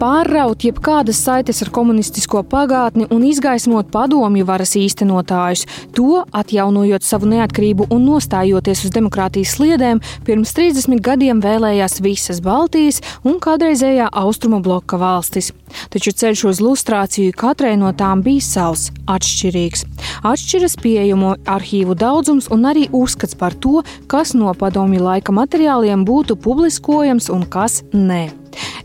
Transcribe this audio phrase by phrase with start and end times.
[0.00, 5.66] Pārraut jebkādas saites ar komunistisko pagātni un izgaismot padomju varas īstenotājus.
[5.96, 13.02] To, atjaunojot savu neatkarību un nostājoties uz demokrātijas sliedēm, pirms 30 gadiem vēlējās visas Baltijas
[13.28, 15.52] un kādreizējā austrumu bloka valstis.
[15.92, 19.84] Taču ceļš uz lustrāciju katrai no tām bija savs, atšķirīgs.
[20.26, 26.40] Atšķiras pieejamo arhīvu daudzums un arī uzskats par to, kas no padomju laika materiāliem būtu
[26.40, 28.30] publiskojams un kas nē.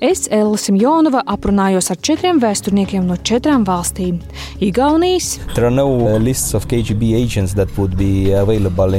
[0.04, 4.18] Es, Ella Simjonova, aprunājos ar četriem vēsturniekiem no četrām valstīm-
[4.68, 5.40] Igaunijas,
[5.71, 6.18] no uh,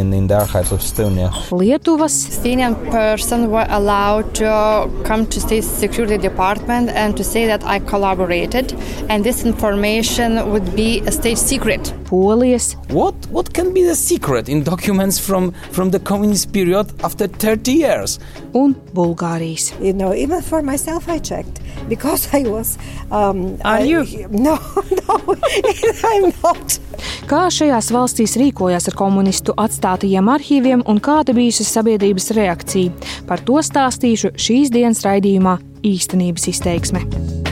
[0.00, 0.26] in, in
[1.52, 2.16] Lietuvas,
[12.08, 12.76] Polijas.
[12.90, 17.72] What, what can be the secret in documents from, from the communist period after 30
[17.72, 18.20] years?
[18.54, 19.72] Un Bulgārijas.
[19.80, 22.78] You know, even for myself I checked because I was.
[23.10, 24.04] Um, Are I, you?
[24.30, 24.58] No,
[25.08, 25.16] no,
[26.04, 26.78] I'm not.
[27.26, 32.94] Kā šajās valstīs rīkojās ar komunistu atstātajiem arhīviem un kāda bijusi sabiedrības reakcija?
[33.26, 37.45] Par to stāstīšu šīs dienas raidījumā īstenības izteiksme.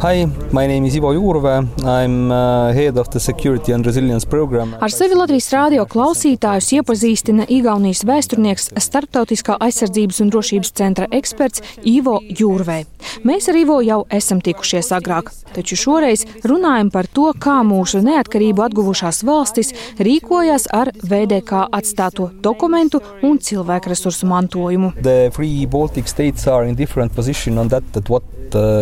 [0.00, 1.68] Hi, my name is Ivo Jurve.
[1.84, 4.72] I'm uh, head of the Security and Resilience program.
[4.80, 12.16] Ar sevi Latvijas rādio klausītājus iepazīstina Igaunijas vēsturnieks Startautiskā aizsardzības un drošības centra eksperts Ivo
[12.24, 12.86] Jurve.
[13.28, 18.70] Mēs ar Ivo jau esam tikušies agrāk, taču šoreiz runājam par to, kā mūsu neatkarību
[18.70, 24.94] atguvušās valstis rīkojās ar VDK atstāto dokumentu un cilvēku resursu mantojumu.
[25.04, 28.24] The three Baltic states are in different position on that, that what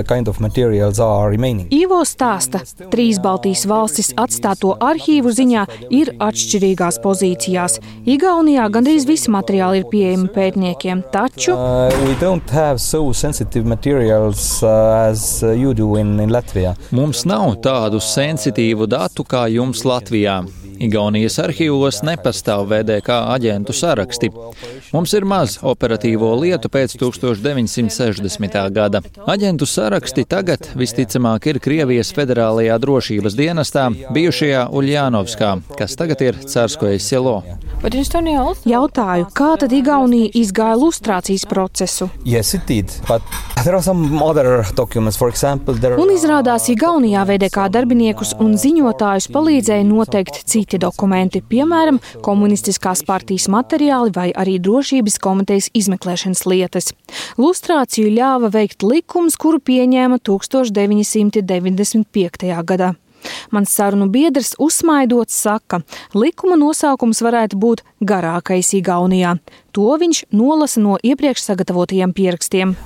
[0.08, 1.34] kind of materials are
[1.74, 2.61] Ivo stāsta,
[2.92, 7.78] trīs Baltijas valstis atstāto arhīvu ziņā ir atšķirīgās pozīcijās.
[8.08, 13.03] Igaunijā gandrīz visi materiāli ir pieejami pētniekiem, taču uh, so
[15.42, 16.32] uh, in, in
[16.91, 20.42] mums nav tādu sensitīvu datu kā jums Latvijā.
[20.78, 24.31] Igaunijas arhīvos nepastāv VDK aģentu saraksti.
[24.94, 28.59] Mums ir maz operatīvo lietu pēc 1960.
[28.77, 29.03] gada.
[29.27, 35.50] Aģentu saraksti tagad visticamāk ir Krievijas federālajā drošības dienestā, bijušajā Uljānovskā,
[35.81, 37.41] kas tagad ir Cārskojas selo.
[38.69, 42.09] Jautāju, kā tad Igaunija izgāja lustrācijas procesu?
[42.27, 42.95] Yes, did,
[45.28, 45.99] example, there...
[45.99, 53.48] Un izrādās, Igaunijā VDK darbiniekus un ziņotājus palīdzēja noteikt citi citi dokumenti, piemēram, komunistiskās partijas
[53.48, 56.92] materiāli vai arī drošības komitejas izmeklēšanas lietas.
[57.40, 62.64] Lustrāciju ļāva veikt likums, kuru pieņēma 1995.
[62.68, 62.92] gadā.
[63.50, 65.80] Mans sarunu biedrs uzsmaidot saka,
[66.14, 69.38] likuma nosaukums varētu būt garākais Igaunijā.
[69.76, 72.76] To viņš nolasa no iepriekš sagatavotajiem pierakstiem.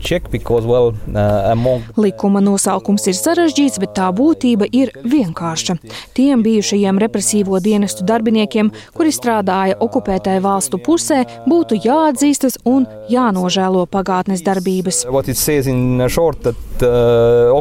[0.00, 1.82] Check, because, well, uh, among...
[1.96, 5.76] Likuma nosaukums ir sarežģīts, bet tā būtība ir vienkārša.
[6.16, 14.44] Tiem bijušajiem represīvo dienestu darbiniekiem, kuri strādāja okupētai valstu pusē, būtu jāatzīstas un jānožēlo pagātnes
[14.46, 15.04] darbības.
[16.12, 16.56] Short, that,
[16.86, 17.52] uh,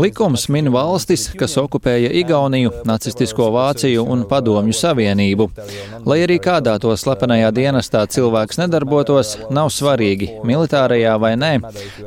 [0.00, 5.50] Likums min valstis, kas okupēja Igauniju, nacistisko Vāciju un Padomju Savienību.
[6.08, 11.50] Lai arī kādā to slepenajā dienestā cilvēks nedarbotos, nav svarīgi, militārajā vai nē.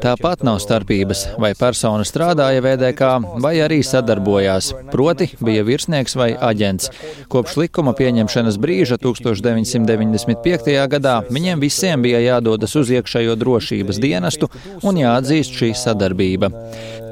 [0.04, 3.12] Tāpat nav starpības, vai persona strādāja VDK
[3.44, 6.90] vai arī sadarbojās, proti bija virsnieks vai aģents.
[7.30, 10.78] Kopš likuma pieņemšanas brīža 1995.
[10.96, 14.50] gadā viņiem visiem bija jādodas uz iekšējo drošības dienestu
[14.82, 16.54] un jāatzīst šī sadarbība.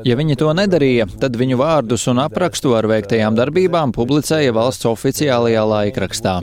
[0.06, 5.64] Ja viņi to nedarīja, tad viņu vārdus un aprakstu ar veiktajām darbībām publicēja valsts oficiālajā
[5.72, 6.38] laikrakstā.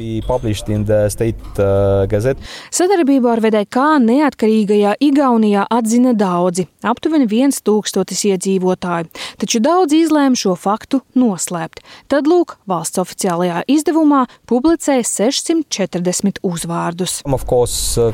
[2.75, 9.11] Sadarbību ar VDK neatkarīgajā Igaunijā atzina daudzi, aptuveni viens tūkstotis iedzīvotāju,
[9.43, 11.85] taču daudz izlēma šo faktu noslēpt.
[12.11, 17.21] Tad lūk, valsts oficiālajā izdevumā publicēja 640 uzvārdus.
[17.25, 18.11] Uh,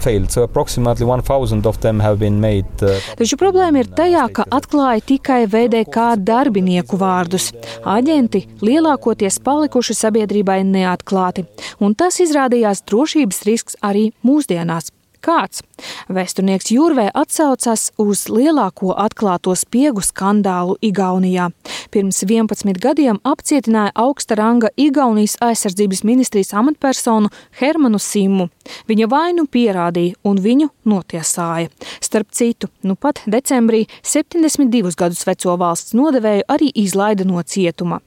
[2.85, 3.11] uh...
[3.20, 7.53] Taču problēma ir tajā, ka atklāja tikai tikai VDK darbinieku vārdus.
[7.87, 11.44] Aģenti lielākoties palikuši sabiedrībai neatklāti,
[11.79, 14.91] un tas izrādījās drošības risks arī mūsdienās.
[15.20, 15.61] Kāds?
[16.08, 21.50] Vēsturnieks Jūrvē atsaucas uz lielāko atklāto spiegu skandālu Igaunijā.
[21.93, 27.28] Pirms 11 gadiem apcietināja augsta ranga Igaunijas aizsardzības ministrijas amatpersonu
[27.61, 28.49] Hermanu Simu.
[28.88, 31.69] Viņa vainu pierādīja un viņu notiesāja.
[32.00, 38.00] Starp citu, nu pat decembrī 72 gadus veco valsts nodevēju arī izlaida no cietuma.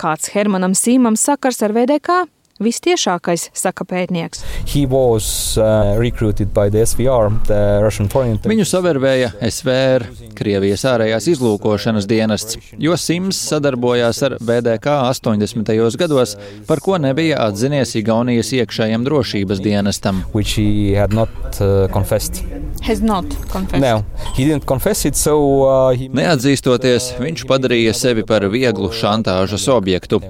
[0.00, 2.24] Kāds Hermanam Sīmam sakars ar VDK?
[2.56, 4.40] Vistiešākais, saka pētnieks.
[4.88, 5.26] Was,
[5.60, 5.98] uh,
[6.88, 7.34] SVR,
[8.48, 10.06] Viņu savervēja SVR,
[10.36, 15.74] Krievijas ārējās izlūkošanas dienests, jo Sims sadarbojās ar BDK 80.
[16.00, 16.36] gados,
[16.68, 20.24] par ko nebija atzinies Igaunijas iekšējiem drošības dienestam.
[21.12, 21.86] Not, uh,
[23.04, 23.20] no,
[25.04, 25.36] it, so,
[25.66, 26.08] uh, he...
[26.16, 30.22] Neatzīstoties, viņš padarīja sevi par vieglu šantāžas objektu.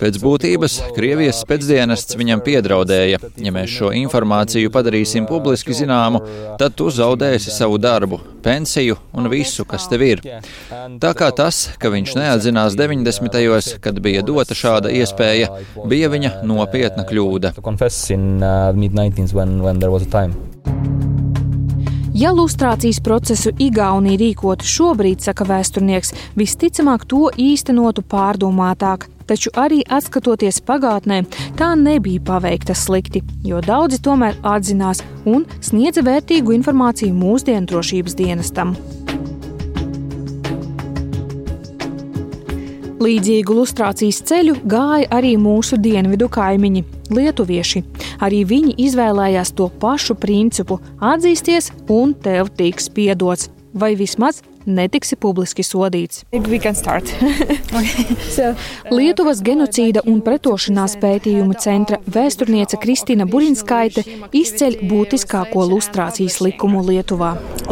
[0.00, 6.20] Pēc būtības Krievijas spēcdienests viņam piedraudēja: ja mēs šo informāciju padarīsim publiski zināmu,
[6.58, 10.22] tad tu zaudēsi savu darbu, pensiju un visu, kas tev ir.
[11.00, 13.30] Tā kā tas, ka viņš neatzinās 90.
[13.34, 15.50] gados, kad bija dota šāda iespēja,
[15.86, 17.54] bija viņa nopietna kļūda.
[22.14, 30.60] Ja lustrācijas procesu Igaunija rīkotu šobrīd, saka vēsturnieks, visticamāk to īstenotu pārdomātāk, taču arī atskatoties
[30.62, 31.24] pagātnē,
[31.58, 38.76] tā nebija paveikta slikti, jo daudzi tomēr atzinās un sniedza vērtīgu informāciju mūsdienu drošības dienestam.
[43.04, 46.80] Līdzīgu lustrācijas ceļu gāja arī mūsu dienvidu kaimiņi,
[47.12, 47.82] lietuvieši.
[48.24, 50.78] Arī viņi izvēlējās to pašu principu-
[51.12, 56.24] atzīsties un tev tiks piedots, vai vismaz netiksi publiski sodīts.
[58.36, 58.52] so,
[58.92, 64.02] Lietuvas genocīda un pretošanās pētījumu centra vēsturniece Kristina Burinskaite
[64.34, 67.34] izceļ būtiskāko lustrācijas likumu Lietuvā.
[67.64, 67.70] Uh,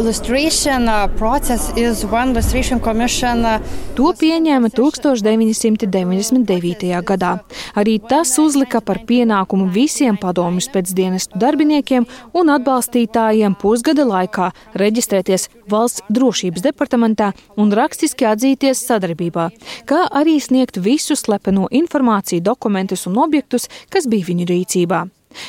[3.43, 3.49] uh,
[3.97, 6.93] to pieņēma 1999.
[7.09, 7.33] gadā.
[7.79, 12.03] Arī tas uzlika par pienākumu visiem padomjus pēcdienestu darbiniekiem
[12.33, 19.49] un atbalstītājiem pusgada laikā reģistrēties valsts drošības departamentā departamentā un rakstiski atzīties sadarbībā,
[19.87, 25.05] kā arī sniegt visu slepeno informāciju, dokumentus un objektus, kas bija viņu rīcībā.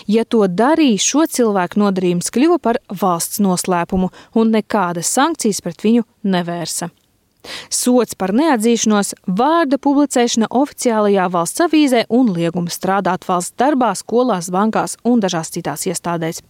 [0.08, 6.06] Ja to darīja, šo cilvēku nodarījums kļuva par valsts noslēpumu, un nekādas sankcijas pret viņu
[6.24, 6.88] nevērsa.
[7.72, 14.98] Sots par neatzīšanos, vārda publicēšana oficiālajā valsts avīzē un liegums strādāt valsts darbā, skolās, bankās
[15.04, 16.42] un dažās citās iestādēs.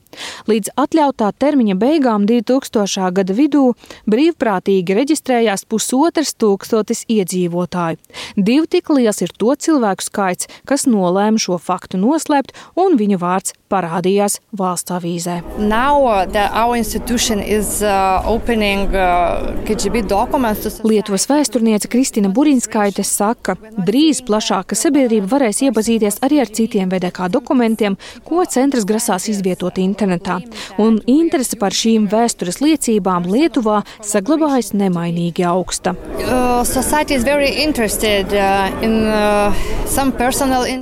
[0.50, 3.10] Līdz atļautā termiņa beigām 2000.
[3.16, 3.64] gada vidū
[4.10, 7.98] brīvprātīgi reģistrējās pusotras tūkstotis iedzīvotāju.
[8.36, 13.56] Divi tik liels ir to cilvēku skaits, kas nolēma šo faktu noslēpt, un viņu vārds
[13.74, 15.40] parādījās valsts avīzē.
[15.58, 16.24] Now, uh,
[17.82, 18.24] uh,
[18.94, 19.44] uh,
[20.84, 23.56] Lietuvas vēsturniece Kristina Burinskaite saka,
[23.88, 30.40] drīz plašāka sabiedrība varēs iepazīties arī ar citiem VDK dokumentiem, ko centrs grasās izvietot internetā
[30.82, 35.94] un interese par šīm vēstures liecībām Lietuvā saglabājas nemainīgi augsta.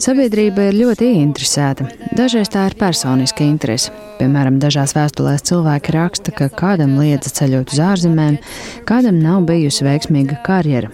[0.02, 1.88] Sabiedrība ir ļoti ieinteresēta.
[2.16, 3.92] Dažreiz tā ir personiska interese.
[4.18, 8.40] Piemēram, dažās vēstulēs cilvēki raksta, ka kādam liedza ceļot uz ārzemēm,
[8.88, 10.90] kādam nav bijusi veiksmīga karjera.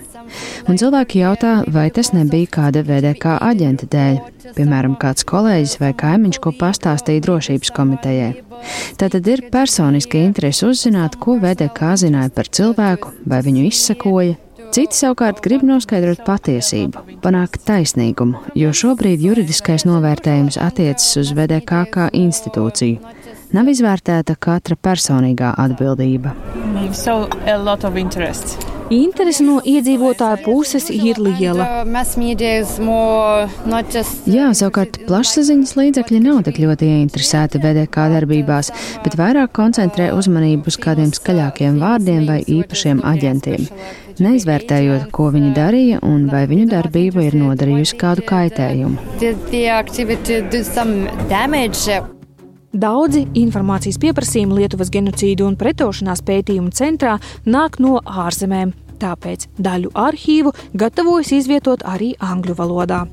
[0.69, 4.19] Un cilvēki jautā, vai tas nebija kāda VDK aģenta dēļ,
[4.59, 8.35] piemēram, kāds kolēģis vai kaimiņš, ko pastāstīja drošības komitejai.
[9.01, 14.37] Tātad ir personiska interese uzzināt, ko VDK zināja par cilvēku, vai viņu izsakoja.
[14.69, 22.09] Citi savukārt grib noskaidrot patiesību, panākt taisnīgumu, jo šobrīd juridiskais novērtējums attiecas uz VDK kā
[22.13, 23.15] institūciju.
[23.57, 26.35] Nav izvērtēta katra personīgā atbildība.
[26.93, 27.25] So
[28.95, 31.85] Interese no iedzīvotāju puses ir liela.
[34.29, 38.73] Jā, savukārt plašsaziņas līdzekļi nav tik ļoti ieinteresēti VDK darbībās,
[39.05, 43.69] bet vairāk koncentrē uzmanību uz kādiem skaļākiem vārdiem vai īpašiem aģentiem,
[44.25, 48.97] neizvērtējot, ko viņi darīja un vai viņu darbība ir nodarījusi kādu kaitējumu.
[52.69, 57.15] Daudzi informācijas pieprasījumi Lietuvas genocīdu un pretošanās pētījumu centrā
[57.49, 63.07] nāk no ārzemēm, tāpēc daļu arhīvu gatavojas izvietot arī angļu valodā.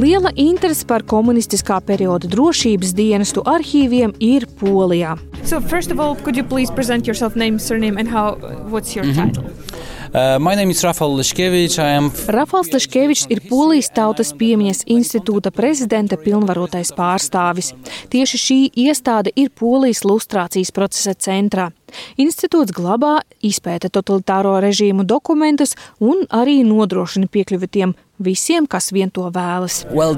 [0.00, 5.18] Liela interese par komunistiskā perioda drošības dienestu arhīviem ir Polijā.
[5.44, 8.40] So, first of all, could you please present yourself, name, surname, and how?
[8.72, 9.32] What's your mm -hmm.
[9.34, 9.73] title?
[10.14, 12.12] Uh, am...
[12.28, 17.72] Rafals Leškevičs ir Polijas Tautas piemiņas institūta prezidenta pilnvarotais pārstāvis.
[18.14, 21.72] Tieši šī iestāde ir Polijas lustrācijas procesa centrā.
[22.14, 29.26] Institūts glabā, izpēta totalitāro režīmu dokumentus un arī nodrošina piekļuvi tiem visiem, kas vien to
[29.32, 29.82] vēlas.
[29.90, 30.14] Well,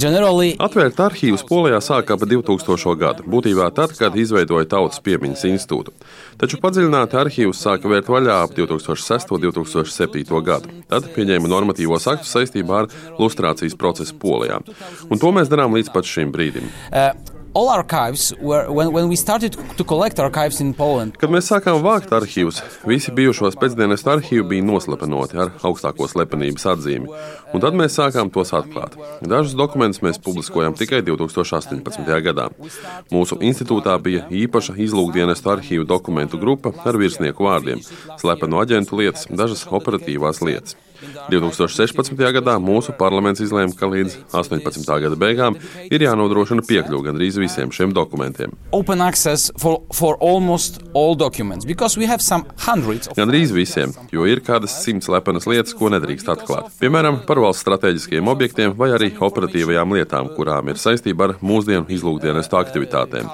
[0.00, 0.54] generally...
[0.62, 2.96] Atvērt arhīvus Polijā sākā ap 2000.
[3.00, 5.94] gadu, būtībā tad, kad izveidoja Tautas piemiņas institūtu.
[6.40, 9.32] Taču padziļināti arhīvus sāka vērt vaļā ap 2006.
[9.36, 10.42] un 2007.
[10.44, 10.72] gadu.
[10.88, 14.60] Tad pieņēma normatīvos aktus saistībā ar lustrācijas procesu Polijā.
[15.10, 16.68] Un to mēs darām līdz pat šim brīdim.
[16.90, 21.16] Uh, all archives were when, when we started to collect archives in Poland.
[21.20, 27.08] Kad mēs sākām vākt arhīvus, visi bijušos pēcdienestu arhīvi bija noslepenoti ar augstāko slepenības atzīmi,
[27.56, 28.98] un tad mēs sākām tos atklāt.
[29.24, 32.12] Dažus dokumentus mēs publiskojām tikai 2018.
[32.28, 32.50] gadā.
[33.14, 37.80] Mūsu institūtā bija īpaša izlūkdienestu arhīvu dokumentu grupa ar virsnieku vārdiem,
[38.20, 40.76] slepenu aģentu lietas, dažas operatīvās lietas.
[41.30, 42.14] 2016.
[42.38, 44.86] gadā mūsu parlaments izlēma, ka līdz 18.
[44.86, 45.58] gada beigām
[45.90, 48.54] ir jānodrošina piekļuve gandrīz visiem šiem dokumentiem.
[49.60, 50.20] For, for
[53.16, 56.72] gandrīz visiem, jo ir kādas simts slepenas lietas, ko nedrīkst atklāt.
[56.80, 62.58] Piemēram, par valsts strateģiskiem objektiem vai arī operatīvajām lietām, kurām ir saistība ar mūsdienu izlūkdienestu
[62.58, 63.30] aktivitātēm.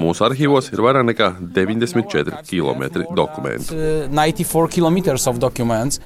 [0.00, 2.82] Mūsu arhīvos ir vairāk nekā 94 km
[3.16, 3.76] dokumentu.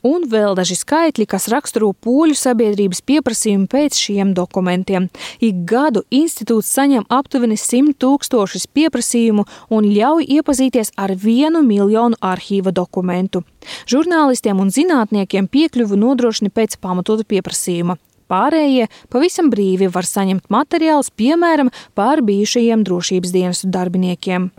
[0.06, 0.99] Un vēl daži skaitļi,
[1.30, 5.08] kas raksturo poļu sabiedrības pieprasījumu pēc šiem dokumentiem.
[5.40, 12.72] Ik gadu institūts saņem aptuveni 100 tūkstošus pieprasījumu un ļauj iepazīties ar vienu miljonu arhīva
[12.72, 13.44] dokumentu.
[13.88, 17.96] Žurnālistiem un zinātniekiem piekļuvu nodrošina pēc pamatota pieprasījuma.
[18.30, 24.52] Pārējie pavisam brīvi var saņemt materiālus, piemēram, par bijušajiem drošības dienestu darbiniekiem.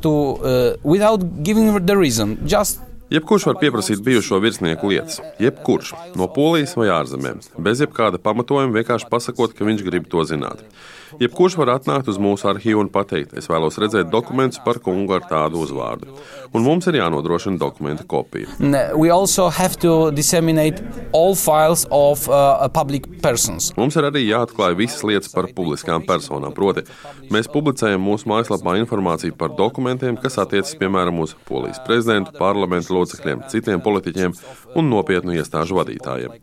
[0.00, 0.78] To, uh,
[2.48, 2.86] just...
[3.10, 9.08] Jebkurš var pieprasīt bijušo virsnieku lietas, jebkurš no polijas vai ārzemēm, bez jebkāda pamatojuma, vienkārši
[9.10, 10.62] pasakot, ka viņš grib to zināt.
[11.18, 15.26] Jebkurš var atnākt uz mūsu arhīvu un pateikt, es vēlos redzēt dokumentus par kungu ar
[15.26, 16.06] tādu uzvārdu.
[16.50, 18.50] Un mums ir jānodrošina dokumentu kopija.
[21.90, 22.66] Of, uh,
[23.78, 26.50] mums ir arī jāatklāj visas lietas par publiskām personām.
[26.56, 26.82] Proti,
[27.30, 33.46] mēs publicējam mūsu mājaslapā informāciju par dokumentiem, kas attiecas piemēram uz polijas prezidentu, parlamentu locekļiem,
[33.52, 34.34] citiem politiķiem
[34.74, 36.34] un nopietnu iestāžu vadītājiem.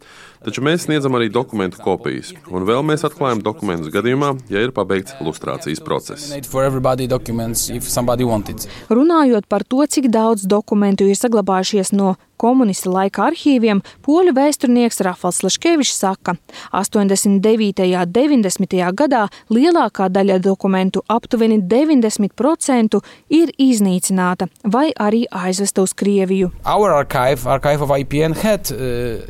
[0.48, 5.18] Taču mēs sniedzam arī dokumentu kopijas, un vēl mēs atklājam dokumentus gadījumā, ja ir pabeigts
[5.26, 6.30] lustrācijas process.
[9.00, 15.42] Runājot par to, cik daudz dokumentu ir saglabājušies no komunista laika arhīviem, poļu vēsturnieks Rafals
[15.46, 16.38] Leškevičs saka,
[16.72, 17.84] 89.
[17.88, 18.78] un 90.
[18.98, 26.52] gadā lielākā daļa dokumentu, aptuveni 90%, ir iznīcināta vai arī aizvesta uz Krieviju.
[26.64, 27.88] Archive, archive
[28.42, 29.28] had, uh,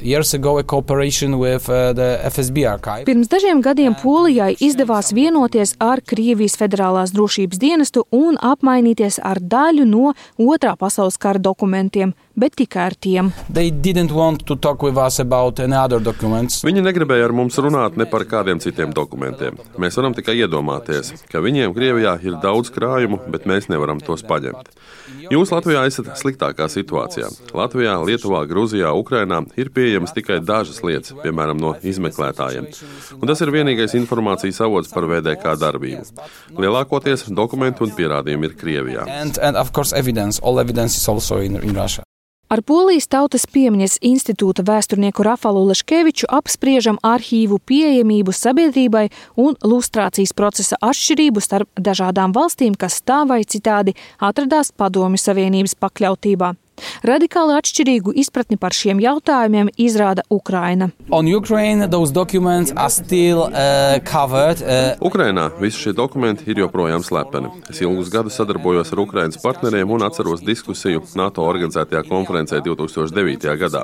[1.38, 9.20] with, uh, Pirms dažiem gadiem Polijai izdevās vienoties ar Krievijas Federālās drošības dienestu un apmainīties
[9.24, 13.32] ar daļu no Otrā pasaules kara dokumentiem bet tikai ar tiem.
[16.68, 19.58] Viņi negribēja ar mums runāt ne par kādiem citiem dokumentiem.
[19.82, 24.70] Mēs varam tikai iedomāties, ka viņiem Krievijā ir daudz krājumu, bet mēs nevaram tos paņemt.
[25.32, 27.28] Jūs Latvijā esat sliktākā situācijā.
[27.58, 32.70] Latvijā, Lietuvā, Grūzijā, Ukrainā ir pieejamas tikai dažas lietas, piemēram, no izmeklētājiem.
[33.18, 36.28] Un tas ir vienīgais informācijas avots par VDK darbību.
[36.56, 39.08] Lielākoties dokumentu un pierādījumi ir Krievijā.
[39.08, 39.58] And, and
[42.48, 49.02] Ar Polijas Tautas piemiņas institūta vēsturnieku Rafalu Leškeviču apspriežam arhīvu pieejamību sabiedrībai
[49.44, 56.54] un lustrācijas procesa atšķirību starp dažādām valstīm, kas tā vai citādi atradās Padomju Savienības pakļautībā.
[57.06, 60.90] Radikāli atšķirīgu izpratni par šiem jautājumiem izrāda Ukraina.
[61.38, 61.88] Ukraine,
[62.90, 64.98] still, uh, covered, uh...
[65.02, 67.50] Ukrainā visi šie dokumenti ir joprojām slepeni.
[67.70, 73.58] Es ilgus gadus sadarbojos ar Ukrainas partneriem un atceros diskusiju NATO organizētajā konferencē 2009.
[73.58, 73.84] gadā.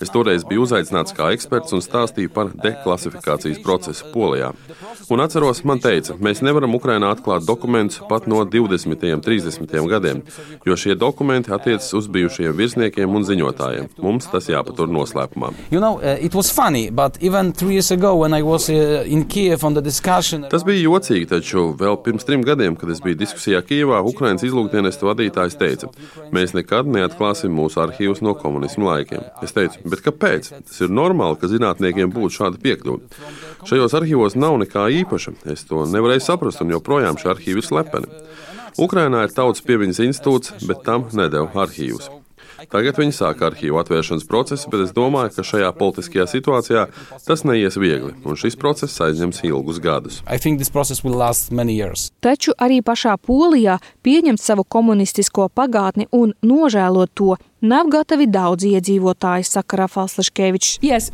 [0.00, 4.52] Es toreiz biju uzaicināts kā eksperts un stāstīju par deklasifikācijas procesu Polijā.
[5.12, 9.06] Un atceros, man teica, mēs nevaram Ukrainā atklāt dokumentus pat no 20.
[9.14, 9.74] un 30.
[9.90, 10.22] gadiem,
[10.66, 13.90] jo šie dokumenti attiecas uz bijušajiem bijušajiem virsniekiem un ziņotājiem.
[14.02, 15.52] Mums tas jāpatur noslēpumā.
[15.70, 20.46] You know, uh, funny, ago, uh, discussion...
[20.50, 25.08] Tas bija jocīgi, taču vēl pirms trim gadiem, kad es biju diskusijā Kijevā, Ukrainas izlūkdienestu
[25.08, 25.90] vadītājs teica,
[26.34, 29.24] mēs nekad neatklāsim mūsu arhīvus no komunismu laikiem.
[29.44, 30.50] Es teicu, bet kāpēc?
[30.56, 33.24] Tas ir normāli, ka zinātniekiem būtu šāda piekļuve.
[33.68, 35.36] Šajos arhīvos nav nekā īpaša.
[35.54, 38.24] Es to nevarēju saprast, un joprojām šie arhīvi ir slepeni.
[38.80, 42.10] Ukrainā ir tautas pieviņas institūts, bet tam nedēļa arhīvus.
[42.70, 46.84] Tagad viņi sāk arhīvu atvēršanas procesu, bet es domāju, ka šajā politiskajā situācijā
[47.26, 50.20] tas neies viegli, un šis process aizņems ilgus gadus.
[52.24, 59.46] Taču arī pašā Polijā pieņemt savu komunistisko pagātni un nožēlot to nav gatavi daudz iedzīvotāji,
[59.48, 60.78] saka Rafals Laškevičs.
[60.84, 61.10] Yes,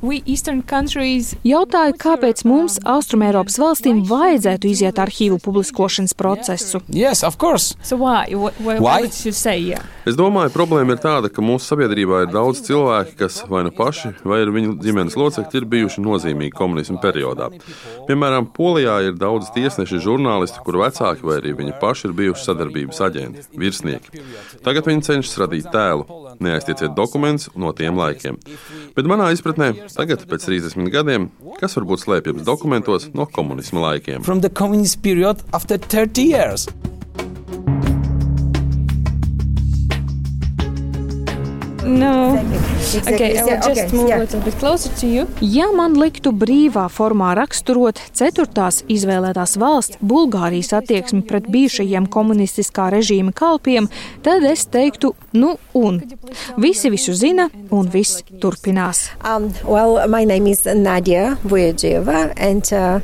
[0.67, 1.35] countries...
[1.47, 6.83] Jautāju, kāpēc mums, Austrumēropas valstīm, vajadzētu iziet arhīvu publiskošanas procesu?
[6.89, 7.77] Yes, of course.
[7.83, 8.27] So why?
[8.35, 8.79] Why?
[8.83, 9.09] why?
[9.11, 9.87] Say, yeah?
[10.09, 14.15] Es domāju, problēma ir tāda, ka mūsu sabiedrībā ir daudz cilvēki, kas vai nu paši,
[14.27, 17.51] vai ar viņu ģimenes locekļi ir bijuši nozīmīgi komunismu periodā.
[18.09, 23.03] Piemēram, Polijā ir daudz tiesneši, žurnālisti, kur vecāki vai arī viņi paši ir bijuši sadarbības
[23.07, 24.25] aģenti, virsnieki.
[24.65, 26.09] Tagad viņi cenšas radīt tēlu,
[26.41, 28.39] neaiztieciet dokumentus no tiem laikiem.
[28.97, 31.31] Bet manā izpratnē, tagad, pēc 30 gadiem,
[31.61, 34.25] kas varbūt slēpjas dokumentos no komunisma laikiem?
[34.27, 36.69] From the communist period after 30 years.
[41.85, 42.39] No.
[42.95, 43.15] Exactly.
[43.15, 43.97] Okay, I will just okay.
[43.97, 44.19] move yeah.
[44.19, 45.27] a little bit closer to you.
[45.41, 53.35] Ja man liktu brīvā formā raksturot ceturtās izvēlētās valsts Bulgārijas attieksmi pret bijušajiem komunistiskā režīma
[53.37, 53.89] kalpiem,
[54.27, 56.03] tad es teiktu, nu un.
[56.59, 59.11] Visi visu zina un viss turpinās.
[59.23, 63.01] Um, well, my name is Nadia Vujadžieva and uh,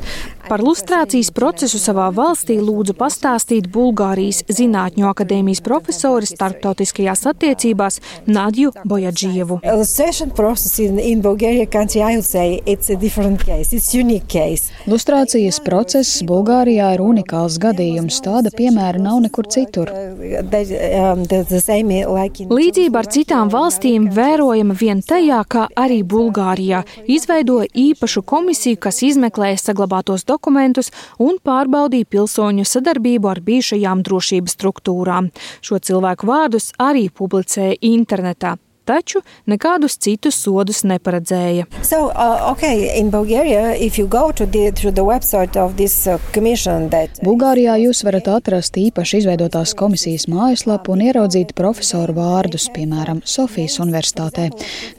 [0.47, 7.99] Par lustrācijas procesu savā valstī lūdzu pastāstīt Bulgārijas Zinātņu akadēmijas profesori starptautiskajās attiecībās
[8.31, 9.59] Nadju Bojadžievu.
[14.87, 18.21] Lustrācijas process Bulgārijā ir unikāls gadījums.
[18.25, 19.91] Tāda piemēra nav nekur citur.
[22.57, 29.59] Līdzība ar citām valstīm vērojama vien tajā, ka arī Bulgārijā izveidoja īpašu komisiju, kas izmeklēja
[29.61, 35.31] saglabātos dokumentus dokumentus un pārbaudīja pilsoņu sadarbību ar bijušajām drošības struktūrām.
[35.61, 41.67] Šo cilvēku vārdus arī publicēja internetā taču nekādus citus sodus neparedzēja.
[41.83, 44.71] So, uh, okay, Bulgaria, the,
[46.07, 47.21] uh, that...
[47.23, 54.49] Bulgārijā jūs varat atrast īpaši izveidotās komisijas mājaslapu un ieraudzīt profesoru vārdus, piemēram, Sofijas universitātē.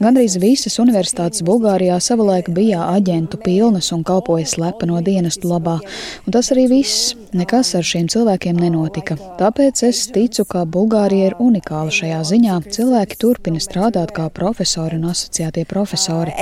[0.03, 5.79] Gandrīz visas universitātes Bulgārijā savulaik bija aģentu pilnas un kalpoja slepeno dienestu labā,
[6.25, 7.18] un tas arī viss.
[7.37, 9.17] Nekas ar šiem cilvēkiem nenotika.
[9.37, 12.55] Tāpēc es ticu, ka Bulgārija ir unikāla šajā ziņā.
[12.73, 16.33] Cilvēki turpina strādāt kā profesori un asociētie profesori.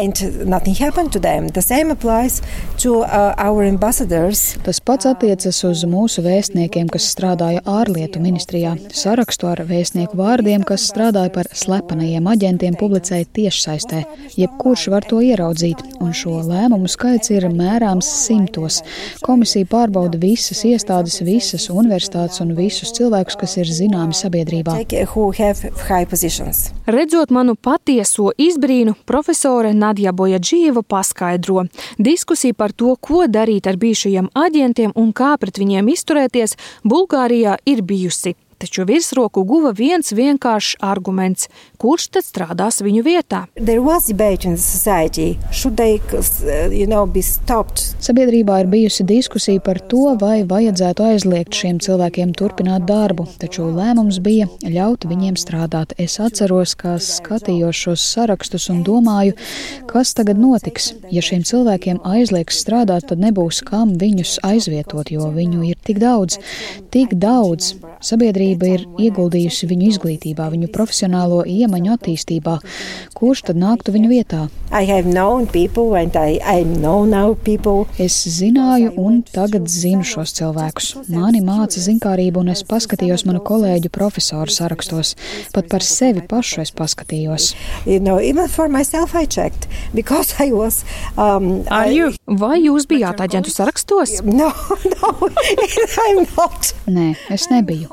[2.77, 3.33] To, uh,
[4.63, 8.75] Tas pats attiecas uz mūsu vēstniekiem, kas strādāja ārlietu ministrijā.
[8.95, 14.03] Sarakstu ar vēstnieku vārdiem, kas strādāja par slepenajiem aģentiem, publicēja tiešsaistē.
[14.37, 18.81] Jebkurš var to ieraudzīt, un šo lēmumu skaits ir mērāms simtos.
[19.25, 24.77] Komisija pārbauda visas iestādes, visas universitātes un visus cilvēkus, kas ir zināmi sabiedrībā.
[26.87, 31.67] Redzot manu patieso izbrīnu, profesore Nadja Bojadžieva paskaidro.
[31.97, 37.83] Diskusija par to, ko darīt ar bijušajiem aģentiem un kā pret viņiem izturēties, Bulgārijā ir
[37.83, 41.47] bijusi taču virsroku guva viens vienkāršs arguments-
[41.81, 43.45] kurš tad strādās viņu vietā?
[45.77, 46.01] They,
[46.71, 47.05] you know,
[47.99, 54.19] Sabiedrībā ir bijusi diskusija par to, vai vajadzētu aizliegt šiem cilvēkiem turpināt darbu, taču lēmums
[54.19, 55.93] bija ļaut viņiem strādāt.
[55.97, 59.35] Es atceros, kā skatījos šos sarakstus un domāju,
[59.87, 60.93] kas tagad notiks.
[61.11, 66.39] Ja šiem cilvēkiem aizliegs strādāt, tad nebūs kam viņus aizvietot, jo viņu ir tik daudz,
[66.93, 67.75] tik daudz.
[68.03, 72.57] Sabiedrība ir ieguldījusi viņu izglītībā, viņu profesionālo iemaņu attīstībā.
[73.17, 74.47] Kurš tad nāktu viņu vietā?
[75.47, 76.63] People, I, I
[78.03, 80.89] es zināju un tagad zinu šos cilvēkus.
[81.09, 85.15] Mani māca zinkārību, un es paskatījos manu kolēģu profesoru sarakstos.
[85.55, 87.53] Pat par sevi pašu es paskatījos.
[87.85, 88.19] You know,
[88.69, 89.15] myself,
[90.51, 90.83] was,
[91.17, 92.11] um, I...
[92.27, 94.19] Vai jūs bijāt aģentu sarakstos?
[94.37, 94.51] No,
[94.85, 95.09] no,
[96.97, 97.86] Nē, es nebiju.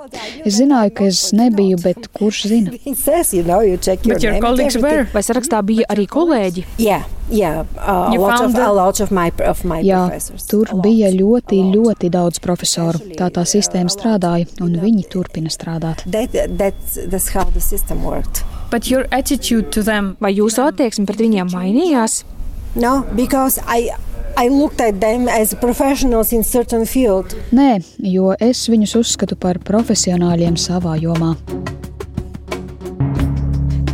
[0.44, 2.74] Es zināju, ka es nebiju, bet kurš zina?
[5.14, 6.66] Vai sarakstā bija arī kolēģi?
[6.78, 7.10] Yeah.
[7.30, 10.02] Yeah, uh, of, of, of my, of my Jā,
[10.44, 13.00] tur bija ļoti, ļoti daudz profesoru.
[13.16, 16.04] Tā tā sistēma strādāja, un viņi turpina strādāt.
[16.04, 18.44] That, that's, that's how the system worked.
[18.70, 22.26] But your attitude to them, vai jūsu attieksme pret viņiem mainījās?
[22.76, 23.88] No, because I,
[27.54, 31.36] Nē, jo es viņus uzskatu par profesionāļiem savā jomā.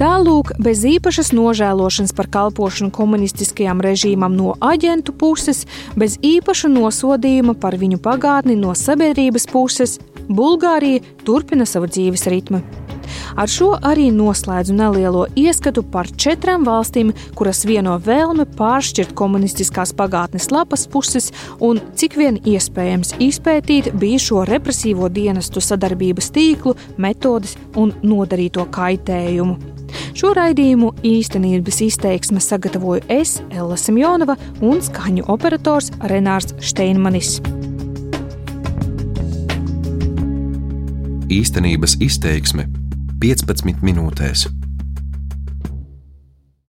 [0.00, 7.76] Tālūk, bez īpašas nožēlošanas par kalpošanu komunistiskajam režīmam no aģentu puses, bez īpaša nosodījuma par
[7.76, 12.62] viņu pagātni no sabiedrības puses, Bulgārija turpina savu dzīves ritmu.
[13.40, 20.50] Ar šo arī noslēdzu nelielo ieskatu par četrām valstīm, kuras vieno vēlme pāršķirt komunistiskās pagātnes
[20.52, 21.30] lapas puses
[21.64, 29.56] un cik vien iespējams izpētīt bijušo represīvo dienestu sadarbības tīklu, metodes un nodarīto kaitējumu.
[30.12, 37.38] Šo raidījumu īstenības izteiksme sagatavoju es, Ella Simjonova, un skaņu operators Renārs Steinmanis.
[41.30, 42.68] Īstenības izteiksme
[43.20, 44.48] 15 minūtēs.